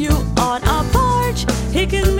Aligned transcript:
you 0.00 0.10
on 0.38 0.62
a 0.64 0.82
porch. 0.92 1.44
He 1.72 1.86
can 1.86 2.19